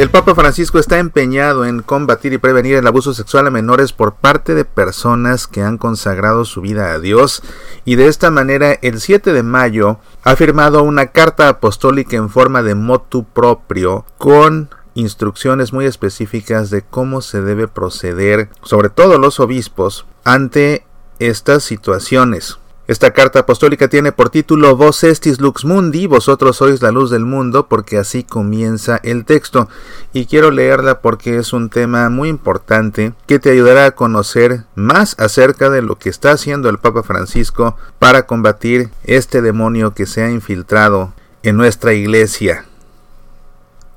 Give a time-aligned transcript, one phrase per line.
[0.00, 4.14] El Papa Francisco está empeñado en combatir y prevenir el abuso sexual a menores por
[4.14, 7.42] parte de personas que han consagrado su vida a Dios
[7.84, 12.62] y de esta manera el 7 de mayo ha firmado una carta apostólica en forma
[12.62, 19.38] de motu propio con instrucciones muy específicas de cómo se debe proceder, sobre todo los
[19.38, 20.86] obispos, ante
[21.18, 22.58] estas situaciones.
[22.90, 27.24] Esta carta apostólica tiene por título Vos estis lux mundi, vosotros sois la luz del
[27.24, 29.68] mundo, porque así comienza el texto.
[30.12, 35.14] Y quiero leerla porque es un tema muy importante que te ayudará a conocer más
[35.20, 40.24] acerca de lo que está haciendo el Papa Francisco para combatir este demonio que se
[40.24, 41.12] ha infiltrado
[41.44, 42.64] en nuestra iglesia.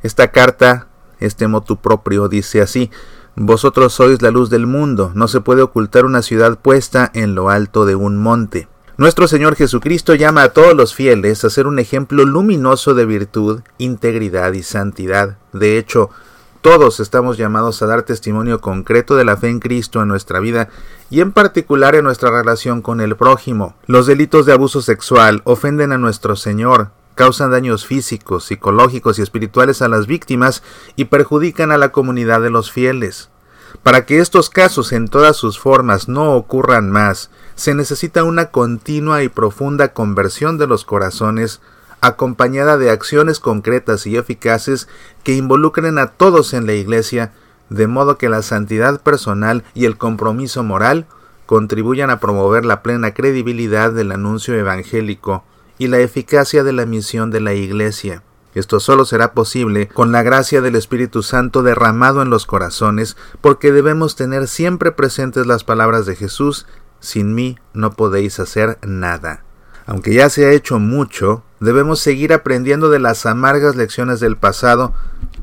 [0.03, 0.85] Esta carta,
[1.20, 2.91] este motu propio, dice así.
[3.35, 7.49] Vosotros sois la luz del mundo, no se puede ocultar una ciudad puesta en lo
[7.49, 8.67] alto de un monte.
[8.95, 13.62] Nuestro Señor Jesucristo llama a todos los fieles a ser un ejemplo luminoso de virtud,
[13.79, 15.40] integridad y santidad.
[15.51, 16.12] De hecho,
[16.62, 20.70] todos estamos llamados a dar testimonio concreto de la fe en Cristo en nuestra vida
[21.09, 23.76] y en particular en nuestra relación con el prójimo.
[23.87, 29.81] Los delitos de abuso sexual ofenden a nuestro Señor, causan daños físicos, psicológicos y espirituales
[29.81, 30.62] a las víctimas
[30.96, 33.31] y perjudican a la comunidad de los fieles.
[33.82, 39.24] Para que estos casos en todas sus formas no ocurran más, se necesita una continua
[39.24, 41.60] y profunda conversión de los corazones
[41.99, 44.90] acompañada de acciones concretas y eficaces
[45.24, 47.32] que involucren a todos en la Iglesia,
[47.70, 51.08] de modo que la santidad personal y el compromiso moral
[51.46, 55.46] contribuyan a promover la plena credibilidad del anuncio evangélico
[55.77, 58.21] y la eficacia de la misión de la Iglesia.
[58.55, 63.71] Esto solo será posible con la gracia del Espíritu Santo derramado en los corazones, porque
[63.71, 66.68] debemos tener siempre presentes las palabras de Jesús,
[67.00, 69.44] sin mí no podéis hacer nada.
[69.85, 74.94] Aunque ya se ha hecho mucho, debemos seguir aprendiendo de las amargas lecciones del pasado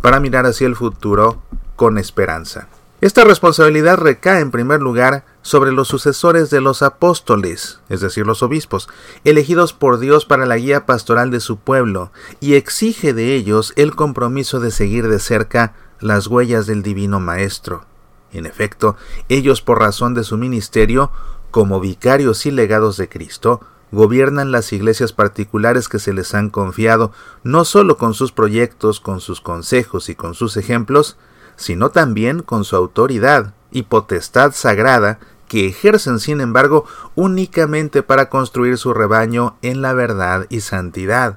[0.00, 1.42] para mirar hacia el futuro
[1.76, 2.68] con esperanza.
[3.00, 8.42] Esta responsabilidad recae en primer lugar sobre los sucesores de los apóstoles, es decir, los
[8.42, 8.88] obispos,
[9.24, 13.94] elegidos por Dios para la guía pastoral de su pueblo, y exige de ellos el
[13.94, 17.84] compromiso de seguir de cerca las huellas del Divino Maestro.
[18.32, 18.96] En efecto,
[19.28, 21.10] ellos por razón de su ministerio,
[21.50, 23.60] como vicarios y legados de Cristo,
[23.92, 27.12] gobiernan las iglesias particulares que se les han confiado,
[27.42, 31.16] no sólo con sus proyectos, con sus consejos y con sus ejemplos,
[31.60, 38.78] sino también con su autoridad y potestad sagrada que ejercen sin embargo únicamente para construir
[38.78, 41.36] su rebaño en la verdad y santidad,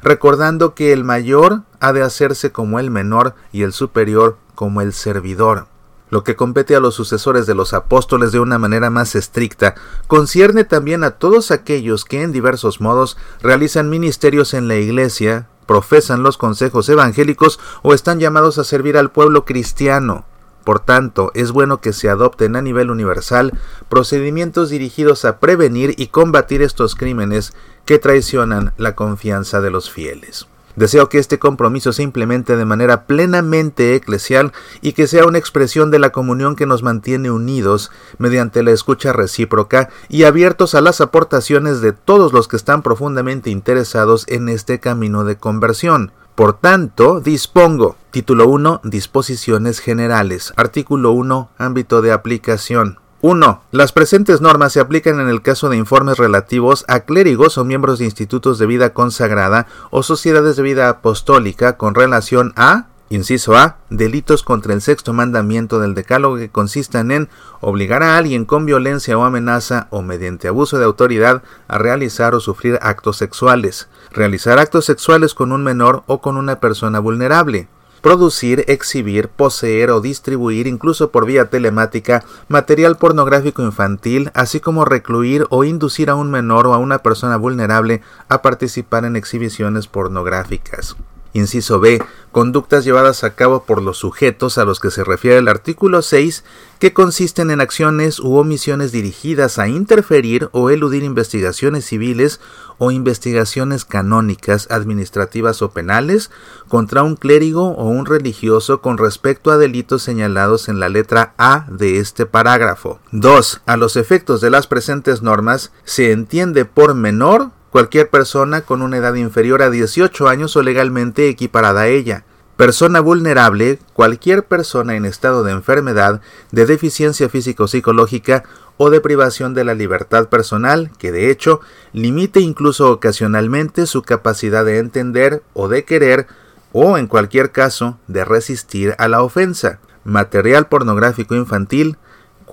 [0.00, 4.92] recordando que el mayor ha de hacerse como el menor y el superior como el
[4.92, 5.66] servidor.
[6.08, 9.74] Lo que compete a los sucesores de los apóstoles de una manera más estricta
[10.06, 16.22] concierne también a todos aquellos que en diversos modos realizan ministerios en la Iglesia, profesan
[16.22, 20.24] los consejos evangélicos o están llamados a servir al pueblo cristiano.
[20.64, 23.52] Por tanto, es bueno que se adopten a nivel universal
[23.88, 27.52] procedimientos dirigidos a prevenir y combatir estos crímenes
[27.84, 30.48] que traicionan la confianza de los fieles.
[30.76, 35.90] Deseo que este compromiso se implemente de manera plenamente eclesial y que sea una expresión
[35.90, 41.00] de la comunión que nos mantiene unidos mediante la escucha recíproca y abiertos a las
[41.00, 46.12] aportaciones de todos los que están profundamente interesados en este camino de conversión.
[46.34, 47.96] Por tanto, dispongo.
[48.10, 48.80] Título 1.
[48.82, 50.52] Disposiciones generales.
[50.56, 51.50] Artículo 1.
[51.58, 52.98] Ámbito de aplicación.
[53.26, 53.62] 1.
[53.70, 57.98] Las presentes normas se aplican en el caso de informes relativos a clérigos o miembros
[57.98, 63.78] de institutos de vida consagrada o sociedades de vida apostólica con relación a Inciso A.
[63.88, 67.30] Delitos contra el sexto mandamiento del Decálogo que consistan en
[67.62, 72.40] obligar a alguien con violencia o amenaza o mediante abuso de autoridad a realizar o
[72.40, 73.88] sufrir actos sexuales.
[74.10, 77.68] Realizar actos sexuales con un menor o con una persona vulnerable
[78.04, 85.46] producir, exhibir, poseer o distribuir, incluso por vía telemática, material pornográfico infantil, así como recluir
[85.48, 90.96] o inducir a un menor o a una persona vulnerable a participar en exhibiciones pornográficas.
[91.34, 92.00] Inciso B.
[92.30, 96.44] Conductas llevadas a cabo por los sujetos a los que se refiere el artículo 6,
[96.78, 102.40] que consisten en acciones u omisiones dirigidas a interferir o eludir investigaciones civiles
[102.78, 106.30] o investigaciones canónicas, administrativas o penales
[106.68, 111.66] contra un clérigo o un religioso con respecto a delitos señalados en la letra A
[111.68, 113.00] de este parágrafo.
[113.12, 113.62] 2.
[113.66, 118.98] A los efectos de las presentes normas se entiende por menor cualquier persona con una
[118.98, 122.22] edad inferior a 18 años o legalmente equiparada a ella.
[122.56, 126.20] Persona vulnerable, cualquier persona en estado de enfermedad,
[126.52, 128.44] de deficiencia físico-psicológica
[128.76, 131.58] o de privación de la libertad personal, que de hecho
[131.92, 136.28] limite incluso ocasionalmente su capacidad de entender o de querer
[136.70, 139.80] o, en cualquier caso, de resistir a la ofensa.
[140.04, 141.98] Material pornográfico infantil,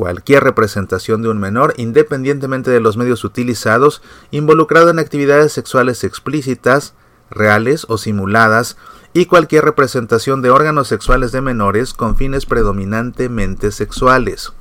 [0.02, 4.02] cualquier representación de un menor, independientemente de los medios utilizados,
[4.32, 6.96] involucrado en actividades sexuales explícitas,
[7.30, 8.78] reales o simuladas,
[9.14, 14.54] y cualquier representación de órganos sexuales de menores con fines predominantemente sexuales.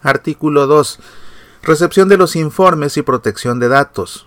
[0.00, 1.00] Artículo 2.
[1.62, 4.26] Recepción de los informes y protección de datos.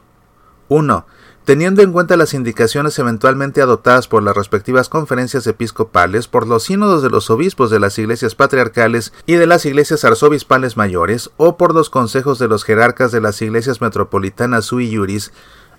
[0.67, 1.07] 1.
[1.45, 7.01] Teniendo en cuenta las indicaciones eventualmente adoptadas por las respectivas conferencias episcopales, por los sínodos
[7.01, 11.73] de los obispos de las iglesias patriarcales y de las iglesias arzobispales mayores, o por
[11.73, 15.31] los consejos de los jerarcas de las iglesias metropolitanas sui juris,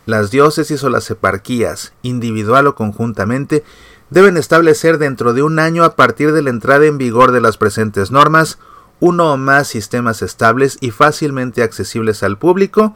[0.04, 3.62] las diócesis o las eparquías, individual o conjuntamente,
[4.10, 7.56] deben establecer dentro de un año a partir de la entrada en vigor de las
[7.56, 8.58] presentes normas
[9.02, 12.94] uno o más sistemas estables y fácilmente accesibles al público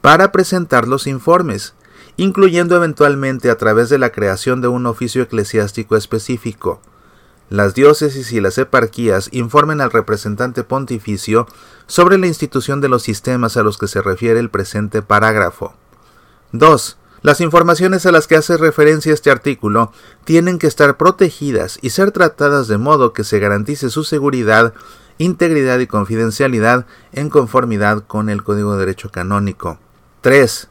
[0.00, 1.74] para presentar los informes,
[2.20, 6.82] incluyendo eventualmente a través de la creación de un oficio eclesiástico específico.
[7.48, 11.46] Las diócesis y las eparquías informen al representante pontificio
[11.86, 15.72] sobre la institución de los sistemas a los que se refiere el presente parágrafo.
[16.52, 16.98] 2.
[17.22, 19.90] Las informaciones a las que hace referencia este artículo
[20.24, 24.74] tienen que estar protegidas y ser tratadas de modo que se garantice su seguridad
[25.16, 29.78] integridad y confidencialidad en conformidad con el Código de Derecho Canónico.
[30.20, 30.69] 3.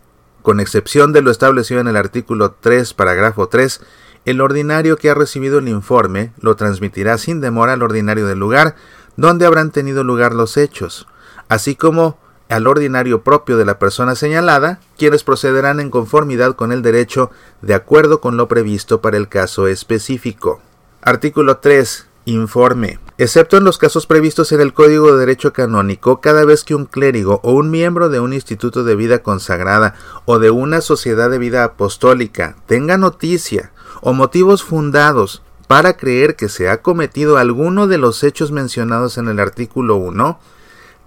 [0.50, 3.82] Con excepción de lo establecido en el artículo 3, parágrafo 3,
[4.26, 8.74] el ordinario que ha recibido el informe lo transmitirá sin demora al ordinario del lugar
[9.16, 11.06] donde habrán tenido lugar los hechos,
[11.50, 12.18] así como
[12.50, 17.30] al ordinario propio de la persona señalada, quienes procederán en conformidad con el derecho
[17.62, 20.62] de acuerdo con lo previsto para el caso específico.
[21.04, 22.09] Artículo 3.
[22.26, 23.00] Informe.
[23.18, 26.86] Excepto en los casos previstos en el Código de Derecho Canónico, cada vez que un
[26.86, 29.96] clérigo o un miembro de un instituto de vida consagrada
[30.26, 33.72] o de una sociedad de vida apostólica tenga noticia
[34.02, 39.28] o motivos fundados para creer que se ha cometido alguno de los hechos mencionados en
[39.28, 40.40] el artículo 1,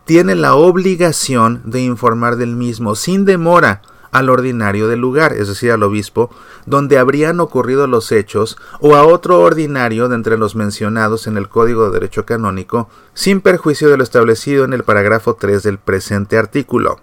[0.05, 3.83] tiene la obligación de informar del mismo sin demora
[4.13, 6.31] al ordinario del lugar, es decir, al obispo,
[6.67, 11.49] donde habrían ocurrido los hechos, o a otro ordinario de entre los mencionados en el
[11.49, 16.39] Código de Derecho Canónico, sin perjuicio de lo establecido en el parágrafo 3 del presente
[16.39, 17.01] artículo.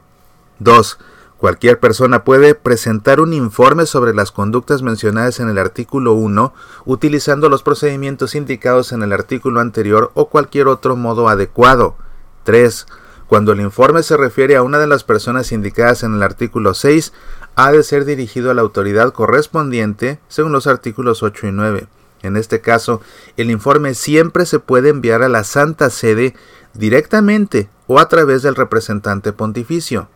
[0.59, 0.99] 2.
[1.39, 6.53] Cualquier persona puede presentar un informe sobre las conductas mencionadas en el artículo 1
[6.83, 11.95] utilizando los procedimientos indicados en el artículo anterior o cualquier otro modo adecuado.
[12.43, 12.85] 3.
[13.29, 17.13] Cuando el informe se refiere a una de las personas indicadas en el artículo 6,
[17.55, 21.87] ha de ser dirigido a la autoridad correspondiente según los artículos 8 y 9.
[22.23, 23.01] En este caso,
[23.37, 26.33] el informe siempre se puede enviar a la Santa Sede
[26.73, 30.09] directamente o a través del representante pontificio.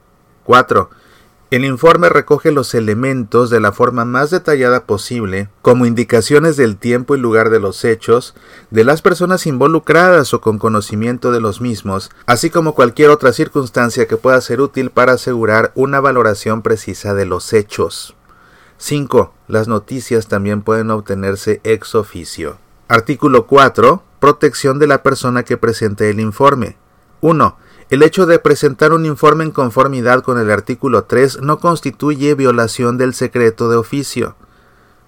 [0.46, 0.90] 4.
[1.54, 7.16] El informe recoge los elementos de la forma más detallada posible, como indicaciones del tiempo
[7.16, 8.34] y lugar de los hechos,
[8.72, 14.08] de las personas involucradas o con conocimiento de los mismos, así como cualquier otra circunstancia
[14.08, 18.16] que pueda ser útil para asegurar una valoración precisa de los hechos.
[18.78, 19.32] 5.
[19.48, 22.58] Las noticias también pueden obtenerse ex oficio.
[22.88, 24.02] Artículo 4.
[24.20, 26.78] Protección de la persona que presente el informe.
[27.22, 27.58] 1.
[27.90, 32.98] El hecho de presentar un informe en conformidad con el artículo 3 no constituye violación
[32.98, 34.36] del secreto de oficio.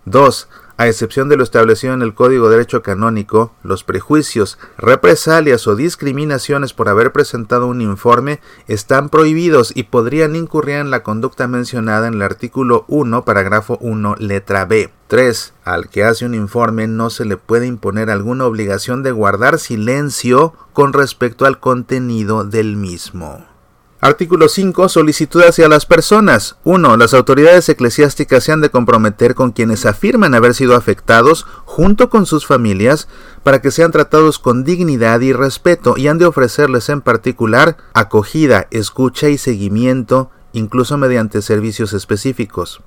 [0.05, 0.47] 2.
[0.77, 5.75] A excepción de lo establecido en el Código de Derecho Canónico, los prejuicios, represalias o
[5.77, 12.09] discriminaciones por haber presentado un informe están prohibidos y podrían incurrir en la conducta mencionada
[12.09, 14.91] en el artículo 1, parágrafo 1, letra B.
[15.07, 15.53] 3.
[15.63, 20.53] Al que hace un informe no se le puede imponer alguna obligación de guardar silencio
[20.73, 23.54] con respecto al contenido del mismo.
[24.01, 24.89] Artículo 5.
[24.89, 26.57] Solicitud hacia las personas.
[26.63, 26.97] 1.
[26.97, 32.25] Las autoridades eclesiásticas se han de comprometer con quienes afirman haber sido afectados, junto con
[32.25, 33.07] sus familias,
[33.43, 38.67] para que sean tratados con dignidad y respeto, y han de ofrecerles en particular acogida,
[38.69, 42.81] escucha y seguimiento, incluso mediante servicios específicos.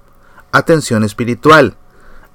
[0.52, 1.76] Atención espiritual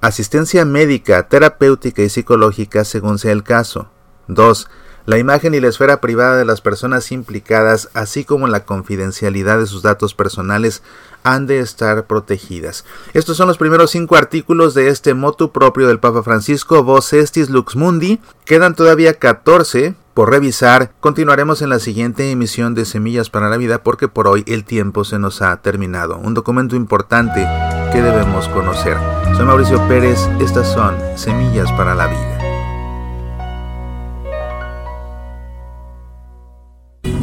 [0.04, 3.88] asistencia médica, terapéutica y psicológica según sea el caso.
[4.28, 4.68] 2.
[5.06, 9.66] La imagen y la esfera privada de las personas implicadas, así como la confidencialidad de
[9.66, 10.82] sus datos personales,
[11.24, 12.86] han de estar protegidas.
[13.12, 17.50] Estos son los primeros cinco artículos de este motu propio del Papa Francisco, Vos Estis
[17.50, 18.18] Lux Mundi.
[18.46, 20.92] Quedan todavía 14 por revisar.
[21.00, 25.04] Continuaremos en la siguiente emisión de Semillas para la Vida porque por hoy el tiempo
[25.04, 26.16] se nos ha terminado.
[26.16, 27.46] Un documento importante
[27.92, 28.96] que debemos conocer.
[29.36, 32.33] Soy Mauricio Pérez, estas son Semillas para la Vida.